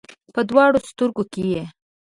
[0.33, 1.61] په دواړو سترګو کې یې